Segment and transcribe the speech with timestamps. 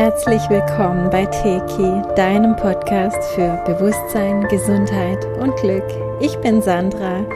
[0.00, 5.84] Herzlich willkommen bei Teki, deinem Podcast für Bewusstsein, Gesundheit und Glück.
[6.22, 7.26] Ich bin Sandra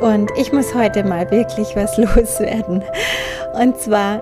[0.00, 2.82] und ich muss heute mal wirklich was loswerden.
[3.54, 4.20] Und zwar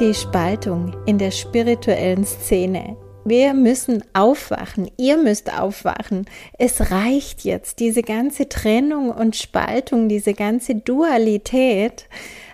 [0.00, 2.96] die Spaltung in der spirituellen Szene.
[3.26, 4.90] Wir müssen aufwachen.
[4.96, 6.24] Ihr müsst aufwachen.
[6.58, 7.80] Es reicht jetzt.
[7.80, 12.08] Diese ganze Trennung und Spaltung, diese ganze Dualität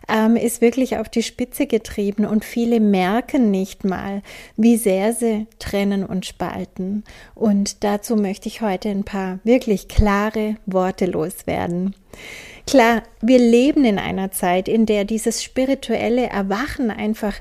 [0.08, 4.22] ähm, ist wirklich auf die Spitze getrieben und viele merken nicht mal,
[4.56, 7.04] wie sehr sie trennen und spalten.
[7.34, 11.94] Und dazu möchte ich heute ein paar wirklich klare Worte loswerden.
[12.66, 17.34] Klar, wir leben in einer Zeit, in der dieses spirituelle Erwachen einfach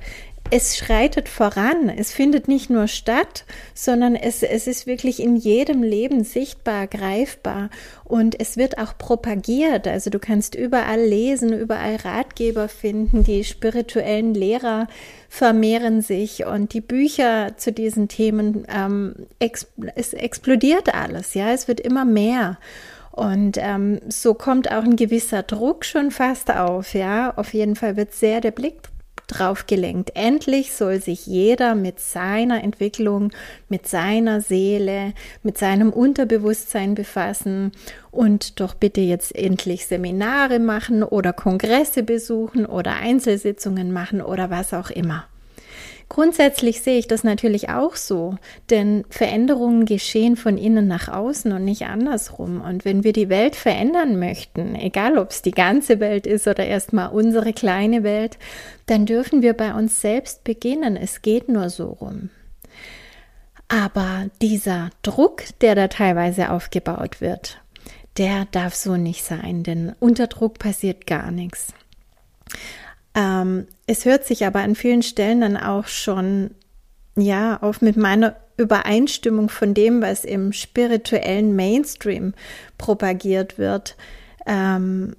[0.52, 1.90] es schreitet voran.
[1.90, 7.70] Es findet nicht nur statt, sondern es, es ist wirklich in jedem Leben sichtbar, greifbar
[8.04, 9.88] und es wird auch propagiert.
[9.88, 13.24] Also du kannst überall lesen, überall Ratgeber finden.
[13.24, 14.88] Die spirituellen Lehrer
[15.30, 21.34] vermehren sich und die Bücher zu diesen Themen, ähm, ex es explodiert alles.
[21.34, 22.58] Ja, es wird immer mehr.
[23.12, 26.94] Und ähm, so kommt auch ein gewisser Druck schon fast auf.
[26.94, 28.91] Ja, auf jeden Fall wird sehr der Blick
[29.32, 30.12] drauf gelenkt.
[30.16, 33.32] Endlich soll sich jeder mit seiner Entwicklung,
[33.70, 37.72] mit seiner Seele, mit seinem Unterbewusstsein befassen
[38.12, 44.74] und doch bitte jetzt endlich Seminare machen oder Kongresse besuchen oder Einzelsitzungen machen oder was
[44.74, 45.26] auch immer.
[46.12, 48.36] Grundsätzlich sehe ich das natürlich auch so,
[48.70, 52.60] denn Veränderungen geschehen von innen nach außen und nicht andersrum.
[52.60, 56.66] Und wenn wir die Welt verändern möchten, egal ob es die ganze Welt ist oder
[56.66, 58.38] erstmal unsere kleine Welt,
[58.88, 60.98] dann dürfen wir bei uns selbst beginnen.
[60.98, 62.30] Es geht nur so rum.
[63.70, 67.62] Aber dieser Druck, der da teilweise aufgebaut wird,
[68.18, 71.74] der darf so nicht sein, denn unter Druck passiert gar nichts.
[73.16, 76.52] Ähm, es hört sich aber an vielen Stellen dann auch schon,
[77.18, 82.34] ja, auf mit meiner Übereinstimmung von dem, was im spirituellen Mainstream
[82.78, 83.98] propagiert wird,
[84.46, 85.18] ähm,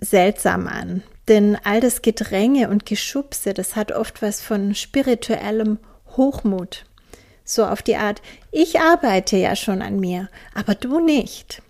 [0.00, 1.02] seltsam an.
[1.26, 5.78] Denn all das Gedränge und Geschubse, das hat oft was von spirituellem
[6.16, 6.84] Hochmut.
[7.44, 8.22] So auf die Art,
[8.52, 11.62] ich arbeite ja schon an mir, aber du nicht.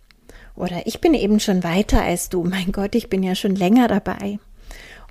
[0.55, 2.45] Oder ich bin eben schon weiter als du.
[2.45, 4.39] Mein Gott, ich bin ja schon länger dabei.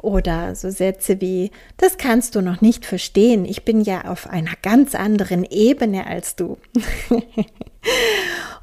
[0.02, 4.54] Oder so Sätze wie, das kannst du noch nicht verstehen, ich bin ja auf einer
[4.62, 6.58] ganz anderen Ebene als du.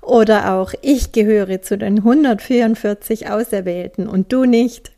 [0.01, 4.93] Oder auch, ich gehöre zu den 144 Auserwählten und du nicht.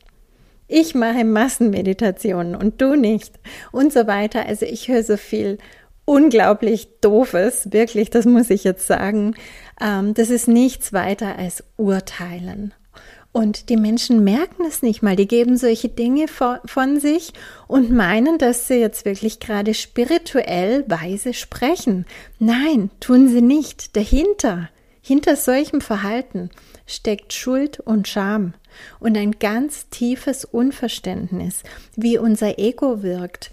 [0.69, 3.39] Ich mache Massenmeditationen und du nicht.
[3.71, 4.47] Und so weiter.
[4.47, 5.59] Also ich höre so viel
[6.05, 9.35] unglaublich doofes, wirklich, das muss ich jetzt sagen.
[9.81, 12.73] Ähm, das ist nichts weiter als Urteilen.
[13.37, 15.15] Und die Menschen merken es nicht mal.
[15.15, 17.35] Die geben solche Dinge von sich
[17.69, 22.07] und meinen, dass sie jetzt wirklich gerade spirituell weise sprechen.
[22.39, 23.95] Nein, tun sie nicht.
[23.95, 24.71] Dahinter,
[25.03, 26.49] hinter solchem Verhalten
[26.87, 28.55] steckt Schuld und Scham
[29.01, 31.63] und ein ganz tiefes Unverständnis,
[31.95, 33.51] wie unser Ego wirkt.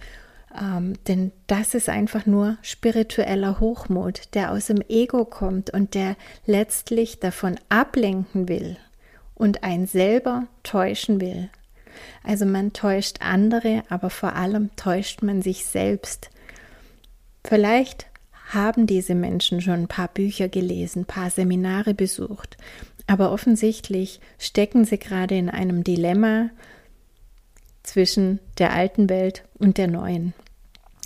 [0.58, 6.16] Ähm, denn das ist einfach nur spiritueller Hochmut, der aus dem Ego kommt und der
[6.46, 8.78] letztlich davon ablenken will,
[9.36, 11.50] und ein selber täuschen will.
[12.24, 16.30] Also man täuscht andere, aber vor allem täuscht man sich selbst.
[17.44, 18.08] Vielleicht
[18.50, 22.58] haben diese Menschen schon ein paar Bücher gelesen, ein paar Seminare besucht,
[23.08, 26.50] aber offensichtlich stecken sie gerade in einem Dilemma
[27.84, 30.34] zwischen der alten Welt und der neuen.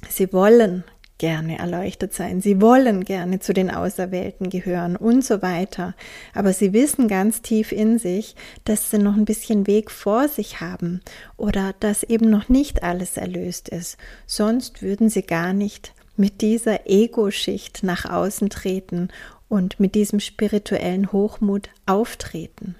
[0.09, 0.83] Sie wollen
[1.17, 5.95] gerne erleuchtet sein, sie wollen gerne zu den Auserwählten gehören und so weiter.
[6.33, 8.35] Aber sie wissen ganz tief in sich,
[8.65, 11.01] dass sie noch ein bisschen Weg vor sich haben
[11.35, 13.97] oder dass eben noch nicht alles erlöst ist.
[14.25, 19.09] Sonst würden sie gar nicht mit dieser Ego-Schicht nach außen treten
[19.49, 22.75] und mit diesem spirituellen Hochmut auftreten.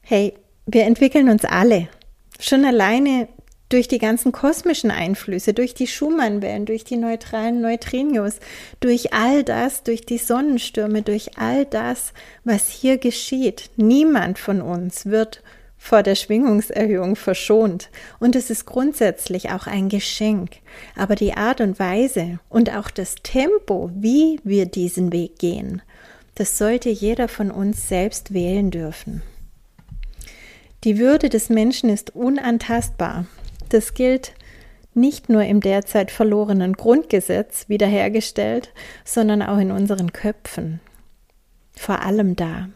[0.00, 0.34] Hey,
[0.66, 1.88] wir entwickeln uns alle.
[2.40, 3.28] Schon alleine
[3.68, 8.40] durch die ganzen kosmischen Einflüsse, durch die Schumann-Wellen, durch die neutralen Neutrinos,
[8.80, 12.12] durch all das, durch die Sonnenstürme, durch all das,
[12.44, 13.70] was hier geschieht.
[13.76, 15.42] Niemand von uns wird
[15.78, 17.88] vor der Schwingungserhöhung verschont.
[18.18, 20.56] Und es ist grundsätzlich auch ein Geschenk.
[20.96, 25.82] Aber die Art und Weise und auch das Tempo, wie wir diesen Weg gehen,
[26.34, 29.22] das sollte jeder von uns selbst wählen dürfen.
[30.84, 33.26] Die Würde des Menschen ist unantastbar.
[33.68, 34.32] Das gilt
[34.94, 38.72] nicht nur im derzeit verlorenen Grundgesetz wiederhergestellt,
[39.04, 40.80] sondern auch in unseren Köpfen.
[41.72, 42.68] Vor allem da.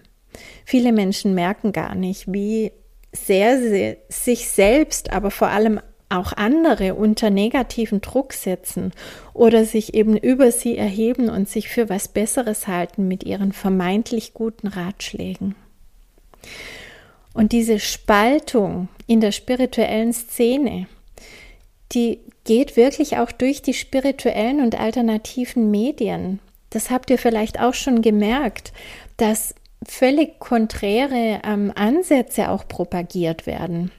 [0.65, 2.73] Viele Menschen merken gar nicht, wie
[3.13, 8.93] sehr sie sich selbst, aber vor allem auch andere unter negativen Druck setzen
[9.33, 14.35] oder sich eben über sie erheben und sich für was Besseres halten mit ihren vermeintlich
[14.35, 15.55] guten Ratschlägen.
[17.35, 20.87] Und diese Spaltung in der spirituellen Szene,
[21.93, 26.41] die geht wirklich auch durch die spirituellen und alternativen Medien.
[26.71, 28.73] Das habt ihr vielleicht auch schon gemerkt,
[29.19, 29.55] dass
[29.87, 33.91] völlig konträre ähm, Ansätze auch propagiert werden.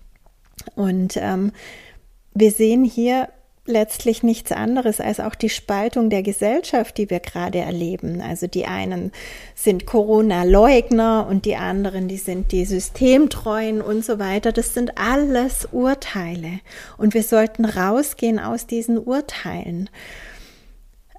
[0.73, 1.51] Und ähm,
[2.33, 3.29] wir sehen hier
[3.65, 8.21] letztlich nichts anderes als auch die Spaltung der Gesellschaft, die wir gerade erleben.
[8.21, 9.11] Also die einen
[9.55, 14.51] sind Corona-Leugner und die anderen, die sind die Systemtreuen und so weiter.
[14.51, 16.59] Das sind alles Urteile
[16.97, 19.89] und wir sollten rausgehen aus diesen Urteilen.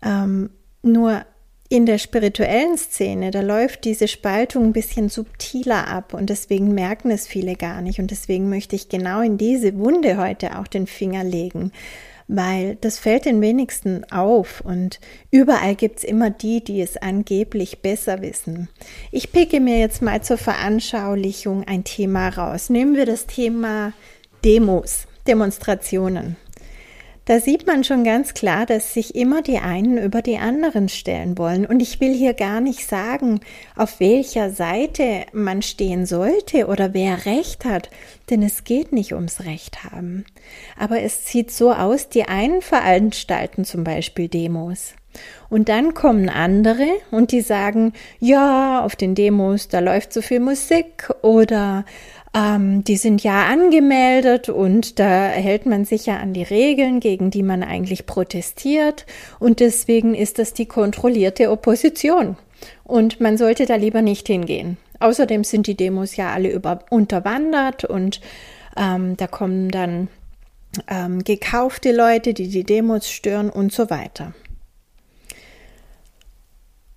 [0.03, 0.51] Ähm,
[0.83, 1.25] nur
[1.71, 7.11] in der spirituellen Szene, da läuft diese Spaltung ein bisschen subtiler ab und deswegen merken
[7.11, 10.87] es viele gar nicht und deswegen möchte ich genau in diese Wunde heute auch den
[10.87, 11.73] Finger legen
[12.29, 15.01] weil das fällt den wenigsten auf und
[15.31, 18.69] überall gibt es immer die, die es angeblich besser wissen.
[19.11, 22.71] Ich picke mir jetzt mal zur Veranschaulichung ein Thema raus.
[22.71, 23.93] Nehmen wir das Thema
[24.45, 26.37] Demos, Demonstrationen.
[27.27, 31.39] Da sieht man schon ganz klar, dass sich immer die einen über die anderen stellen
[31.39, 31.65] wollen.
[31.65, 33.41] Und ich will hier gar nicht sagen,
[33.77, 37.89] auf welcher Seite man stehen sollte oder wer Recht hat,
[38.29, 40.27] denn es geht nicht ums Recht haben.
[40.79, 44.95] Aber es sieht so aus, die einen veranstalten zum Beispiel Demos.
[45.49, 50.41] Und dann kommen andere und die sagen, ja, auf den Demos, da läuft so viel
[50.41, 51.85] Musik oder
[52.35, 57.31] ähm, die sind ja angemeldet und da hält man sich ja an die Regeln, gegen
[57.31, 59.07] die man eigentlich protestiert.
[59.39, 62.37] Und deswegen ist das die kontrollierte Opposition.
[62.83, 64.77] Und man sollte da lieber nicht hingehen.
[65.01, 68.21] Außerdem sind die Demos ja alle über, unterwandert und
[68.77, 70.09] ähm, da kommen dann
[70.89, 74.33] ähm, gekaufte Leute, die die Demos stören und so weiter.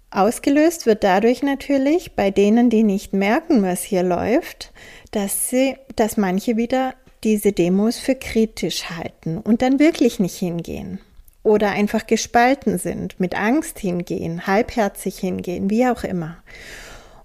[0.09, 4.71] Ausgelöst wird dadurch natürlich bei denen, die nicht merken, was hier läuft,
[5.12, 6.94] dass sie, dass manche wieder
[7.24, 11.00] diese Demos für kritisch halten und dann wirklich nicht hingehen
[11.44, 16.38] oder einfach gespalten sind, mit Angst hingehen, halbherzig hingehen, wie auch immer.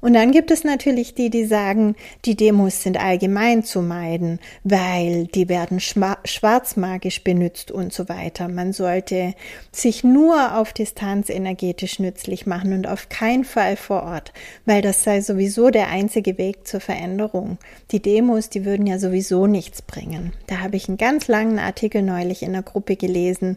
[0.02, 1.94] Und dann gibt es natürlich die, die sagen,
[2.24, 8.48] die Demos sind allgemein zu meiden, weil die werden schwarzmagisch benutzt und so weiter.
[8.48, 9.34] Man sollte
[9.70, 14.32] sich nur auf Distanz energetisch nützlich machen und auf keinen Fall vor Ort,
[14.66, 17.58] weil das sei sowieso der einzige Weg zur Veränderung.
[17.92, 20.32] Die Demos, die würden ja sowieso nichts bringen.
[20.48, 23.56] Da habe ich einen ganz langen Artikel neulich in der Gruppe gelesen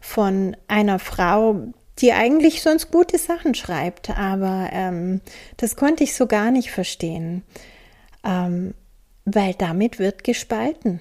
[0.00, 1.66] von einer Frau,
[1.98, 5.20] die eigentlich sonst gute Sachen schreibt, aber ähm,
[5.56, 7.42] das konnte ich so gar nicht verstehen,
[8.24, 8.74] ähm,
[9.24, 11.00] weil damit wird gespalten.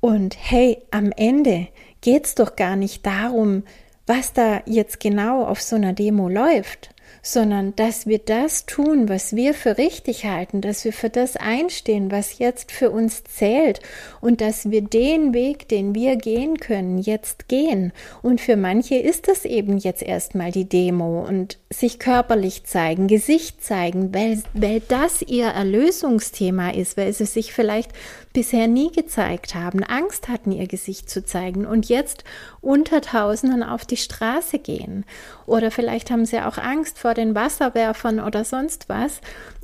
[0.00, 1.68] Und hey, am Ende
[2.00, 3.64] geht's doch gar nicht darum,
[4.06, 6.93] was da jetzt genau auf so einer Demo läuft,
[7.24, 12.10] sondern dass wir das tun, was wir für richtig halten, dass wir für das einstehen,
[12.10, 13.80] was jetzt für uns zählt
[14.20, 17.92] und dass wir den Weg, den wir gehen können, jetzt gehen.
[18.20, 23.64] Und für manche ist das eben jetzt erstmal die Demo und sich körperlich zeigen, Gesicht
[23.64, 27.90] zeigen, weil, weil das ihr Erlösungsthema ist, weil sie sich vielleicht
[28.34, 32.24] bisher nie gezeigt haben, Angst hatten, ihr Gesicht zu zeigen und jetzt
[32.60, 35.06] unter Tausenden auf die Straße gehen.
[35.46, 39.20] Oder vielleicht haben sie auch Angst vor den Wasserwerfern oder sonst was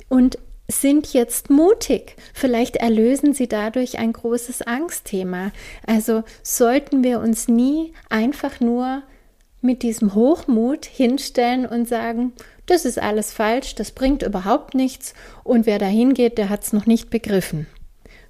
[0.09, 2.15] und sind jetzt mutig.
[2.33, 5.51] Vielleicht erlösen sie dadurch ein großes Angstthema.
[5.85, 9.03] Also sollten wir uns nie einfach nur
[9.59, 12.31] mit diesem Hochmut hinstellen und sagen,
[12.67, 15.13] das ist alles falsch, das bringt überhaupt nichts
[15.43, 17.67] und wer da hingeht, der hat es noch nicht begriffen.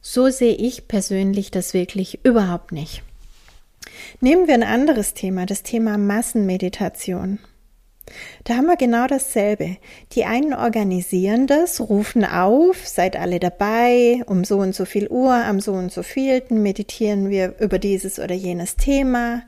[0.01, 3.03] So sehe ich persönlich das wirklich überhaupt nicht.
[4.19, 7.39] Nehmen wir ein anderes Thema, das Thema Massenmeditation.
[8.43, 9.77] Da haben wir genau dasselbe.
[10.13, 15.33] Die einen organisieren das, rufen auf, seid alle dabei, um so und so viel Uhr,
[15.33, 19.43] am so und so vielten meditieren wir über dieses oder jenes Thema.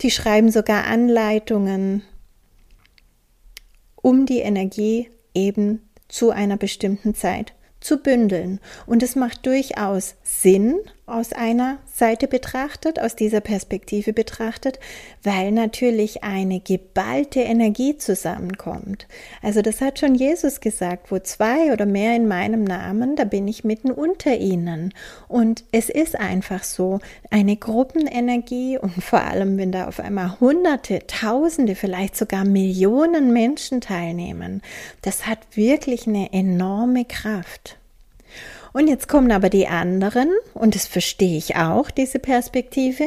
[0.00, 2.02] Die schreiben sogar Anleitungen,
[3.96, 8.60] um die Energie eben zu einer bestimmten Zeit zu bündeln.
[8.86, 10.78] Und es macht durchaus Sinn
[11.10, 14.78] aus einer Seite betrachtet, aus dieser Perspektive betrachtet,
[15.22, 19.06] weil natürlich eine geballte Energie zusammenkommt.
[19.42, 23.48] Also das hat schon Jesus gesagt, wo zwei oder mehr in meinem Namen, da bin
[23.48, 24.94] ich mitten unter ihnen.
[25.28, 27.00] Und es ist einfach so,
[27.30, 33.80] eine Gruppenenergie und vor allem, wenn da auf einmal Hunderte, Tausende, vielleicht sogar Millionen Menschen
[33.80, 34.62] teilnehmen,
[35.02, 37.79] das hat wirklich eine enorme Kraft.
[38.72, 43.04] Und jetzt kommen aber die anderen, und das verstehe ich auch, diese Perspektive,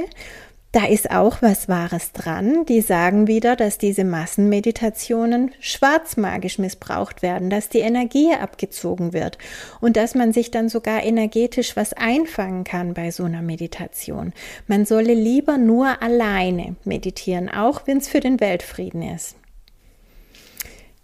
[0.74, 2.66] da ist auch was Wahres dran.
[2.66, 9.38] Die sagen wieder, dass diese Massenmeditationen schwarzmagisch missbraucht werden, dass die Energie abgezogen wird
[9.82, 14.34] und dass man sich dann sogar energetisch was einfangen kann bei so einer Meditation.
[14.66, 19.36] Man solle lieber nur alleine meditieren, auch wenn es für den Weltfrieden ist.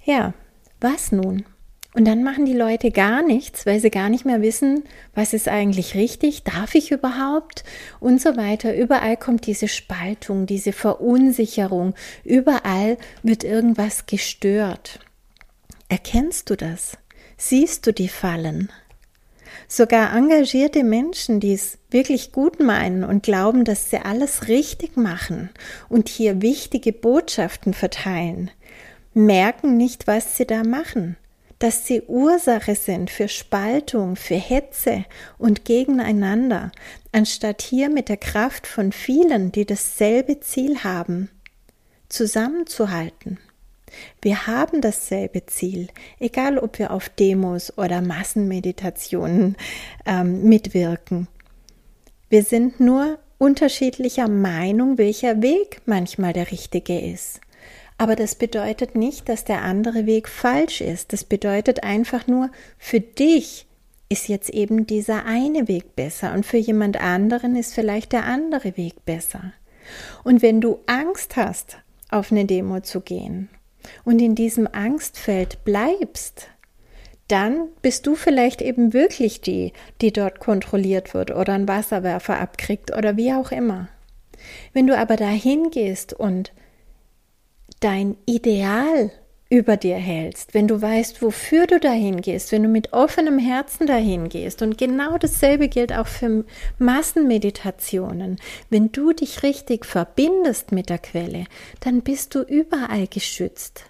[0.03, 0.33] Ja,
[0.81, 1.45] was nun?
[1.95, 4.83] Und dann machen die Leute gar nichts, weil sie gar nicht mehr wissen,
[5.15, 7.63] was ist eigentlich richtig, darf ich überhaupt
[7.99, 8.75] und so weiter.
[8.75, 14.99] Überall kommt diese Spaltung, diese Verunsicherung, überall wird irgendwas gestört.
[15.87, 16.95] Erkennst du das?
[17.37, 18.71] Siehst du die Fallen?
[19.67, 25.49] Sogar engagierte Menschen, die es wirklich gut meinen und glauben, dass sie alles richtig machen
[25.89, 28.51] und hier wichtige Botschaften verteilen,
[29.15, 31.17] merken nicht, was sie da machen
[31.59, 35.05] dass sie Ursache sind für Spaltung, für Hetze
[35.37, 36.71] und gegeneinander,
[37.11, 41.29] anstatt hier mit der Kraft von vielen, die dasselbe Ziel haben,
[42.07, 43.39] zusammenzuhalten.
[44.21, 45.89] Wir haben dasselbe Ziel,
[46.19, 49.57] egal ob wir auf Demos oder Massenmeditationen
[50.05, 51.27] ähm, mitwirken.
[52.29, 57.41] Wir sind nur unterschiedlicher Meinung, welcher Weg manchmal der richtige ist.
[57.99, 61.11] Aber das bedeutet nicht, dass der andere Weg falsch ist.
[61.11, 63.67] Das bedeutet einfach nur, für dich
[64.07, 68.77] ist jetzt eben dieser eine Weg besser und für jemand anderen ist vielleicht der andere
[68.77, 69.51] Weg besser.
[70.23, 71.77] Und wenn du Angst hast,
[72.09, 73.49] auf eine Demo zu gehen
[74.05, 76.47] und in diesem Angstfeld bleibst,
[77.27, 82.95] dann bist du vielleicht eben wirklich die, die dort kontrolliert wird oder einen Wasserwerfer abkriegt
[82.95, 83.89] oder wie auch immer.
[84.71, 86.53] Wenn du aber dahin gehst und
[87.79, 89.11] dein Ideal
[89.49, 93.87] über dir hältst, wenn du weißt, wofür du dahin gehst, wenn du mit offenem Herzen
[93.87, 94.61] dahin gehst.
[94.61, 96.45] Und genau dasselbe gilt auch für
[96.77, 98.37] Massenmeditationen.
[98.69, 101.45] Wenn du dich richtig verbindest mit der Quelle,
[101.79, 103.85] dann bist du überall geschützt.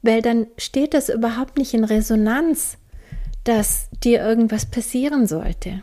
[0.00, 2.78] Weil dann steht das überhaupt nicht in Resonanz,
[3.44, 5.82] dass dir irgendwas passieren sollte.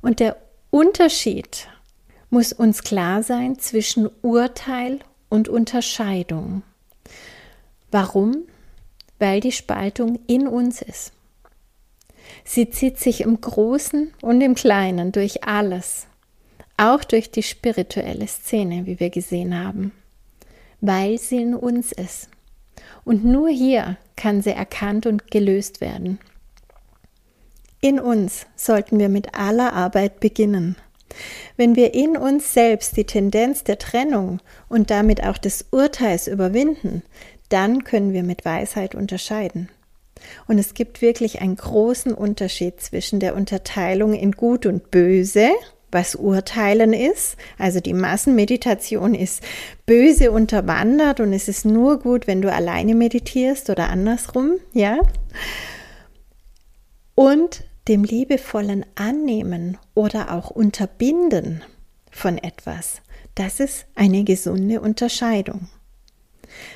[0.00, 0.36] Und der
[0.70, 1.68] Unterschied
[2.30, 5.00] muss uns klar sein zwischen Urteil
[5.34, 6.62] und Unterscheidung.
[7.90, 8.44] Warum?
[9.18, 11.12] Weil die Spaltung in uns ist.
[12.44, 16.06] Sie zieht sich im Großen und im Kleinen durch alles,
[16.76, 19.90] auch durch die spirituelle Szene, wie wir gesehen haben,
[20.80, 22.28] weil sie in uns ist.
[23.04, 26.20] Und nur hier kann sie erkannt und gelöst werden.
[27.80, 30.76] In uns sollten wir mit aller Arbeit beginnen.
[31.56, 37.02] Wenn wir in uns selbst die Tendenz der Trennung und damit auch des Urteils überwinden,
[37.48, 39.68] dann können wir mit Weisheit unterscheiden.
[40.46, 45.50] Und es gibt wirklich einen großen Unterschied zwischen der Unterteilung in Gut und Böse,
[45.90, 47.36] was Urteilen ist.
[47.56, 49.42] Also die Massenmeditation ist
[49.86, 54.98] böse unterwandert und es ist nur gut, wenn du alleine meditierst oder andersrum, ja.
[57.14, 61.62] Und dem liebevollen Annehmen oder auch Unterbinden
[62.10, 63.02] von etwas,
[63.34, 65.68] das ist eine gesunde Unterscheidung.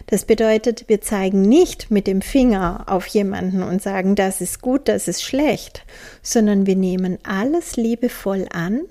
[0.07, 4.88] Das bedeutet, wir zeigen nicht mit dem Finger auf jemanden und sagen, das ist gut,
[4.88, 5.85] das ist schlecht,
[6.23, 8.83] sondern wir nehmen alles liebevoll an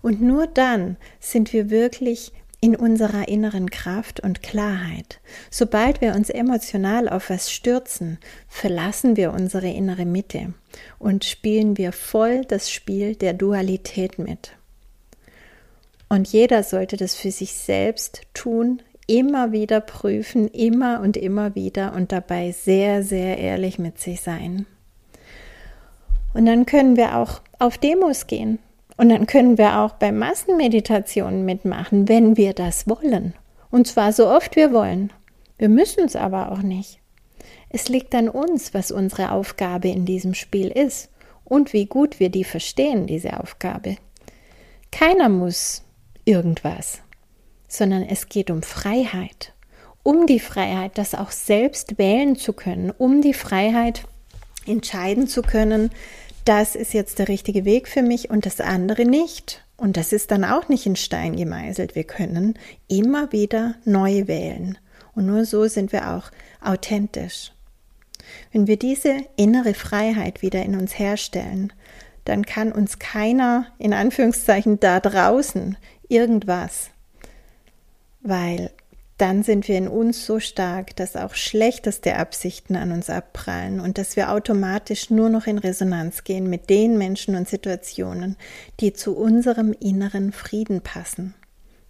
[0.00, 5.20] und nur dann sind wir wirklich in unserer inneren Kraft und Klarheit.
[5.50, 10.54] Sobald wir uns emotional auf was stürzen, verlassen wir unsere innere Mitte
[11.00, 14.52] und spielen wir voll das Spiel der Dualität mit.
[16.08, 21.94] Und jeder sollte das für sich selbst tun, immer wieder prüfen, immer und immer wieder
[21.94, 24.66] und dabei sehr, sehr ehrlich mit sich sein.
[26.32, 28.60] Und dann können wir auch auf Demos gehen
[28.96, 33.34] und dann können wir auch bei Massenmeditationen mitmachen, wenn wir das wollen.
[33.70, 35.12] Und zwar so oft wir wollen.
[35.58, 37.00] Wir müssen es aber auch nicht.
[37.70, 41.10] Es liegt an uns, was unsere Aufgabe in diesem Spiel ist
[41.44, 43.96] und wie gut wir die verstehen, diese Aufgabe.
[44.90, 45.82] Keiner muss
[46.24, 47.00] irgendwas,
[47.68, 49.54] sondern es geht um Freiheit.
[50.02, 54.02] Um die Freiheit, das auch selbst wählen zu können, um die Freiheit
[54.66, 55.90] entscheiden zu können,
[56.44, 59.64] das ist jetzt der richtige Weg für mich und das andere nicht.
[59.76, 61.94] Und das ist dann auch nicht in Stein gemeißelt.
[61.94, 62.58] Wir können
[62.88, 64.78] immer wieder neu wählen.
[65.14, 66.30] Und nur so sind wir auch
[66.60, 67.52] authentisch.
[68.52, 71.72] Wenn wir diese innere Freiheit wieder in uns herstellen,
[72.24, 75.76] dann kann uns keiner, in Anführungszeichen, da draußen
[76.08, 76.90] irgendwas,
[78.20, 78.70] weil
[79.22, 83.96] dann sind wir in uns so stark, dass auch schlechteste Absichten an uns abprallen und
[83.96, 88.36] dass wir automatisch nur noch in Resonanz gehen mit den Menschen und Situationen,
[88.80, 91.34] die zu unserem inneren Frieden passen.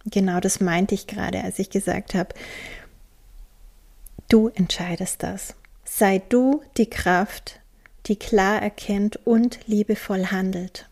[0.05, 2.35] Genau das meinte ich gerade, als ich gesagt habe,
[4.29, 5.55] du entscheidest das.
[5.85, 7.61] Sei du die Kraft,
[8.05, 10.87] die klar erkennt und liebevoll handelt.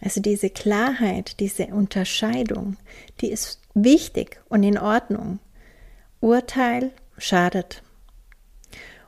[0.00, 2.78] Also diese Klarheit, diese Unterscheidung,
[3.20, 5.38] die ist wichtig und in Ordnung.
[6.22, 7.82] Urteil schadet.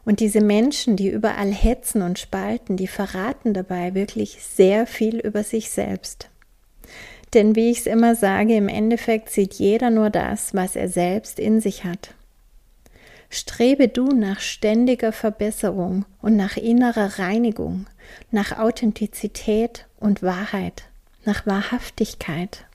[0.05, 5.45] Und diese Menschen, die überall hetzen und spalten, die verraten dabei wirklich sehr viel über
[5.45, 6.29] sich selbst.
[7.33, 11.39] Denn wie ich es immer sage, im Endeffekt sieht jeder nur das, was er selbst
[11.39, 12.15] in sich hat.
[13.31, 17.87] Strebe du nach ständiger Verbesserung und nach innerer Reinigung,
[18.33, 20.85] nach Authentizität und Wahrheit,
[21.25, 22.67] nach Wahrhaftigkeit.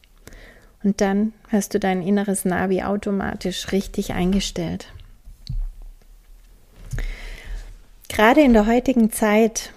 [0.84, 4.88] Und dann hast du dein inneres Navi automatisch richtig eingestellt.
[8.08, 9.72] Gerade in der heutigen Zeit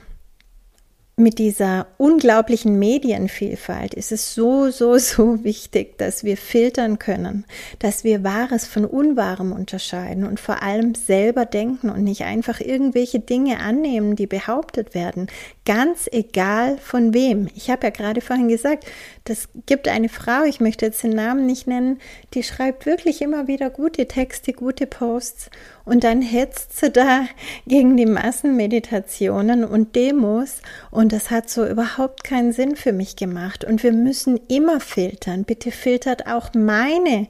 [1.23, 7.45] mit dieser unglaublichen Medienvielfalt ist es so, so, so wichtig, dass wir filtern können,
[7.79, 13.21] dass wir Wahres von Unwahrem unterscheiden und vor allem selber denken und nicht einfach irgendwelche
[13.21, 15.29] Dinge annehmen, die behauptet werden,
[15.65, 17.49] ganz egal von wem.
[17.55, 18.85] Ich habe ja gerade vorhin gesagt,
[19.25, 22.01] das gibt eine Frau, ich möchte jetzt den Namen nicht nennen,
[22.35, 25.51] die schreibt wirklich immer wieder gute Texte, gute Posts
[25.85, 27.27] und dann hetzt sie da
[27.67, 33.65] gegen die Massenmeditationen und Demos und das hat so überhaupt keinen Sinn für mich gemacht.
[33.65, 35.45] Und wir müssen immer filtern.
[35.45, 37.29] Bitte filtert auch meine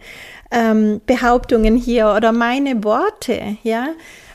[0.51, 3.89] ähm, Behauptungen hier oder meine Worte, ja.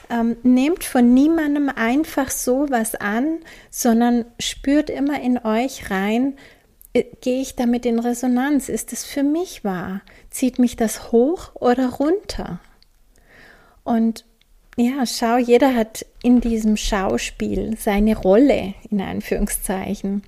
[0.09, 6.37] Ähm, nehmt von niemandem einfach so was an, sondern spürt immer in euch rein,
[6.93, 8.69] äh, gehe ich damit in Resonanz?
[8.69, 10.01] Ist es für mich wahr?
[10.29, 12.59] Zieht mich das hoch oder runter?
[13.87, 14.25] Und
[14.75, 20.23] ja, schau, jeder hat in diesem Schauspiel seine Rolle, in Anführungszeichen.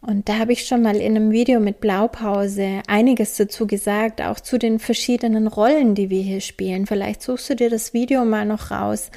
[0.00, 4.40] Und da habe ich schon mal in einem Video mit Blaupause einiges dazu gesagt, auch
[4.40, 6.86] zu den verschiedenen Rollen, die wir hier spielen.
[6.86, 9.12] Vielleicht suchst du dir das Video mal noch raus.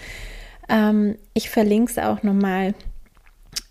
[0.70, 2.76] Ähm, ich verlinke es auch nochmal.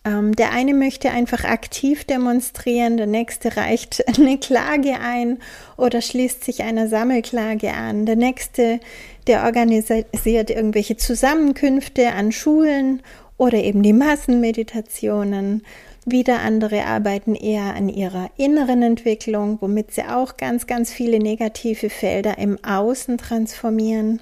[0.05, 5.39] Ähm, der eine möchte einfach aktiv demonstrieren, der nächste reicht eine Klage ein
[5.77, 8.07] oder schließt sich einer Sammelklage an.
[8.07, 8.81] Der nächste
[9.27, 13.03] der organisiert irgendwelche Zusammenkünfte an Schulen
[13.37, 15.63] oder eben die Massenmeditationen.
[16.05, 21.91] Wieder andere arbeiten eher an ihrer inneren Entwicklung, womit sie auch ganz, ganz viele negative
[21.91, 24.21] Felder im Außen transformieren.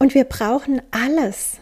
[0.00, 1.58] Und wir brauchen alles.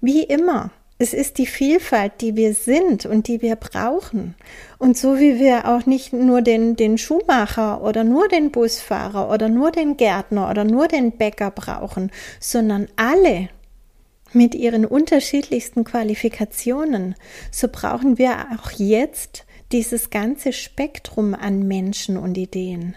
[0.00, 0.70] Wie immer.
[0.98, 4.34] Es ist die Vielfalt, die wir sind und die wir brauchen.
[4.78, 9.50] Und so wie wir auch nicht nur den, den Schuhmacher oder nur den Busfahrer oder
[9.50, 13.50] nur den Gärtner oder nur den Bäcker brauchen, sondern alle
[14.32, 17.14] mit ihren unterschiedlichsten Qualifikationen,
[17.50, 22.94] so brauchen wir auch jetzt dieses ganze Spektrum an Menschen und Ideen.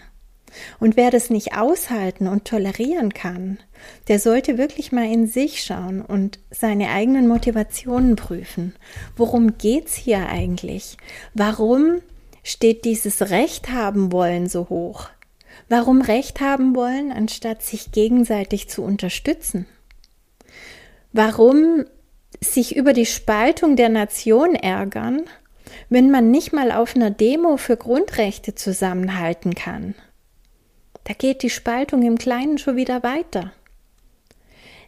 [0.78, 3.58] Und wer das nicht aushalten und tolerieren kann,
[4.08, 8.74] der sollte wirklich mal in sich schauen und seine eigenen Motivationen prüfen.
[9.16, 10.96] Worum geht's hier eigentlich?
[11.34, 12.00] Warum
[12.42, 15.08] steht dieses Recht haben wollen so hoch?
[15.68, 19.66] Warum Recht haben wollen, anstatt sich gegenseitig zu unterstützen?
[21.12, 21.84] Warum
[22.40, 25.22] sich über die Spaltung der Nation ärgern,
[25.88, 29.94] wenn man nicht mal auf einer Demo für Grundrechte zusammenhalten kann?
[31.04, 33.52] Da geht die Spaltung im Kleinen schon wieder weiter.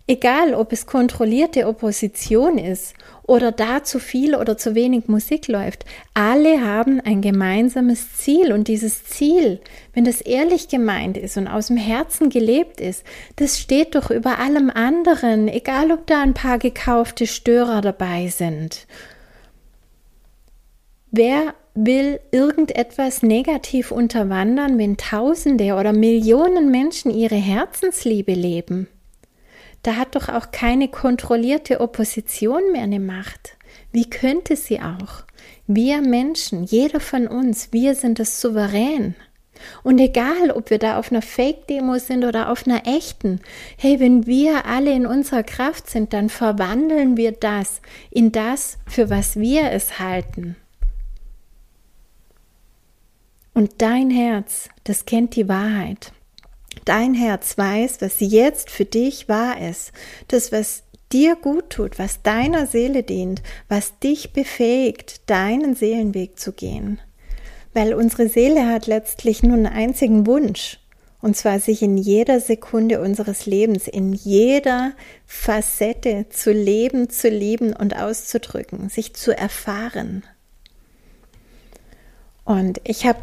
[0.09, 5.85] Egal, ob es kontrollierte Opposition ist oder da zu viel oder zu wenig Musik läuft,
[6.13, 9.61] alle haben ein gemeinsames Ziel und dieses Ziel,
[9.95, 13.05] wenn das ehrlich gemeint ist und aus dem Herzen gelebt ist,
[13.37, 18.89] das steht doch über allem anderen, egal ob da ein paar gekaufte Störer dabei sind.
[21.15, 28.89] Wer will irgendetwas negativ unterwandern, wenn Tausende oder Millionen Menschen ihre Herzensliebe leben?
[29.83, 33.59] Da hat doch auch keine kontrollierte Opposition mehr eine Macht.
[33.93, 35.25] Wie könnte sie auch?
[35.67, 39.15] Wir Menschen, jeder von uns, wir sind das souverän.
[39.83, 43.43] Und egal, ob wir da auf einer Fake-Demo sind oder auf einer echten,
[43.77, 49.11] hey, wenn wir alle in unserer Kraft sind, dann verwandeln wir das in das, für
[49.11, 50.57] was wir es halten.
[53.55, 56.13] Und dein Herz, das kennt die Wahrheit.
[56.85, 59.93] Dein Herz weiß, was jetzt für dich wahr ist.
[60.29, 66.53] Das, was dir gut tut, was deiner Seele dient, was dich befähigt, deinen Seelenweg zu
[66.53, 66.99] gehen.
[67.75, 70.79] Weil unsere Seele hat letztlich nur einen einzigen Wunsch.
[71.21, 74.93] Und zwar sich in jeder Sekunde unseres Lebens, in jeder
[75.25, 80.25] Facette zu leben, zu lieben und auszudrücken, sich zu erfahren.
[82.45, 83.21] Und ich habe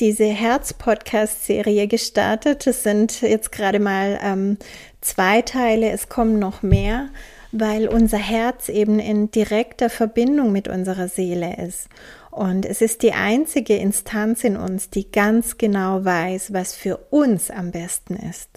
[0.00, 2.66] diese Herz-Podcast-Serie gestartet.
[2.66, 4.58] Es sind jetzt gerade mal ähm,
[5.00, 7.08] zwei Teile, es kommen noch mehr,
[7.52, 11.88] weil unser Herz eben in direkter Verbindung mit unserer Seele ist.
[12.30, 17.50] Und es ist die einzige Instanz in uns, die ganz genau weiß, was für uns
[17.50, 18.48] am besten ist.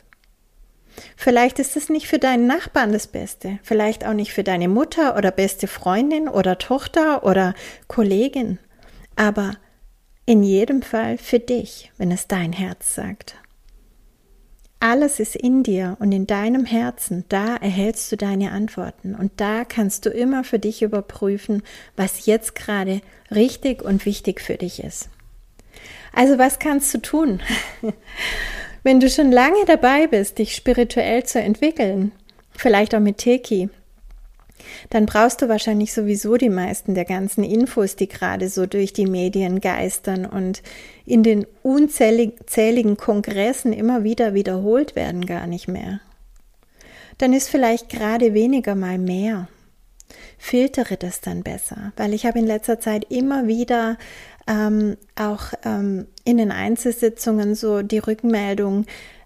[1.17, 5.17] Vielleicht ist es nicht für deinen Nachbarn das Beste, vielleicht auch nicht für deine Mutter
[5.17, 7.54] oder beste Freundin oder Tochter oder
[7.88, 8.60] Kollegin,
[9.15, 9.56] aber
[10.25, 13.36] in jedem Fall für dich, wenn es dein Herz sagt.
[14.80, 19.65] Alles ist in dir und in deinem Herzen, da erhältst du deine Antworten und da
[19.65, 21.63] kannst du immer für dich überprüfen,
[21.95, 23.01] was jetzt gerade
[23.32, 25.10] richtig und wichtig für dich ist.
[26.13, 27.41] Also was kannst du tun?
[28.84, 32.12] Wenn du schon lange dabei bist, dich spirituell zu entwickeln,
[32.51, 33.69] vielleicht auch mit Teki,
[34.89, 39.05] dann brauchst du wahrscheinlich sowieso die meisten der ganzen Infos, die gerade so durch die
[39.05, 40.61] Medien geistern und
[41.05, 45.99] in den unzähligen Kongressen immer wieder wiederholt werden, gar nicht mehr.
[47.17, 49.47] Dann ist vielleicht gerade weniger mal mehr.
[50.37, 53.97] Filtere das dann besser, weil ich habe in letzter Zeit immer wieder
[54.47, 58.85] ähm, auch ähm, in den Einzelsitzungen so die Rückmeldung,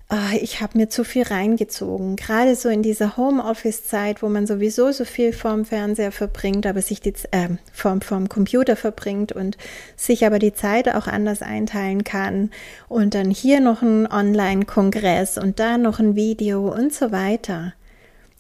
[0.09, 2.15] oh, ich habe mir zu viel reingezogen.
[2.15, 6.99] Gerade so in dieser Homeoffice-Zeit, wo man sowieso so viel vorm Fernseher verbringt, aber sich
[6.99, 9.57] die äh, vorm, vorm Computer verbringt und
[9.95, 12.49] sich aber die Zeit auch anders einteilen kann.
[12.87, 17.73] Und dann hier noch ein Online-Kongress und da noch ein Video und so weiter.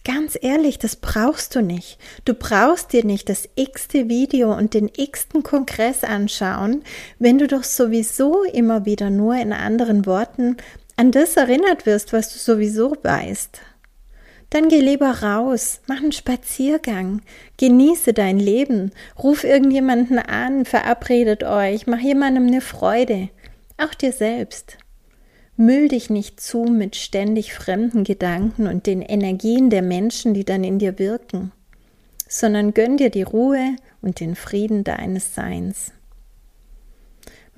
[0.05, 1.99] Ganz ehrlich, das brauchst du nicht.
[2.23, 6.83] Du brauchst dir nicht das x-te Video und den x-ten Kongress anschauen,
[7.19, 10.55] wenn du doch sowieso immer wieder nur in anderen Worten
[10.99, 13.61] an das erinnert wirst, was du sowieso weißt.
[14.49, 17.21] Dann geh lieber raus, mach einen Spaziergang,
[17.55, 23.29] genieße dein Leben, ruf irgendjemanden an, verabredet euch, mach jemandem eine Freude,
[23.77, 24.77] auch dir selbst.
[25.55, 30.65] Müll dich nicht zu mit ständig fremden Gedanken und den Energien der Menschen, die dann
[30.65, 31.53] in dir wirken,
[32.27, 35.93] sondern gönn dir die Ruhe und den Frieden deines Seins.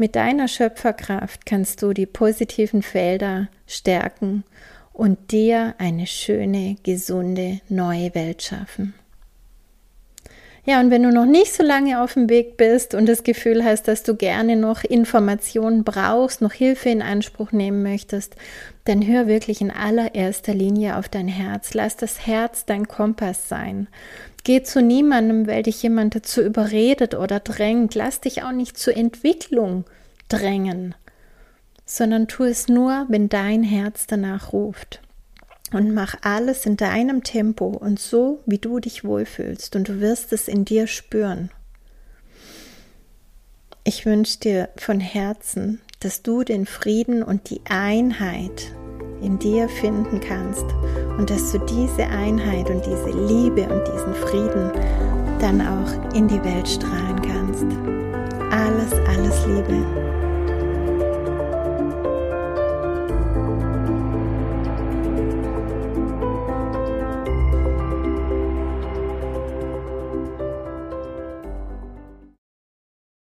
[0.01, 4.43] Mit deiner Schöpferkraft kannst du die positiven Felder stärken
[4.93, 8.95] und dir eine schöne, gesunde, neue Welt schaffen.
[10.65, 13.63] Ja, und wenn du noch nicht so lange auf dem Weg bist und das Gefühl
[13.63, 18.35] hast, dass du gerne noch Informationen brauchst, noch Hilfe in Anspruch nehmen möchtest,
[18.85, 21.75] dann hör wirklich in allererster Linie auf dein Herz.
[21.75, 23.87] Lass das Herz dein Kompass sein.
[24.43, 27.93] Geh zu niemandem, weil dich jemand dazu überredet oder drängt.
[27.95, 29.85] Lass dich auch nicht zur Entwicklung
[30.29, 30.95] drängen,
[31.85, 35.01] sondern tu es nur, wenn dein Herz danach ruft.
[35.71, 39.75] Und mach alles in deinem Tempo und so, wie du dich wohlfühlst.
[39.75, 41.49] Und du wirst es in dir spüren.
[43.83, 48.73] Ich wünsche dir von Herzen, dass du den Frieden und die Einheit
[49.21, 50.65] in dir finden kannst
[51.17, 54.71] und dass du diese Einheit und diese Liebe und diesen Frieden
[55.39, 57.65] dann auch in die Welt strahlen kannst.
[58.51, 60.10] Alles, alles Liebe.